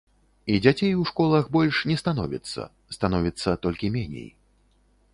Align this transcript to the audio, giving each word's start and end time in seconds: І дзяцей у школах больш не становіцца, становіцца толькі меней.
І 0.45 0.53
дзяцей 0.65 0.93
у 0.99 1.03
школах 1.09 1.51
больш 1.57 1.83
не 1.91 1.97
становіцца, 2.03 2.61
становіцца 2.99 3.49
толькі 3.67 3.95
меней. 4.01 4.29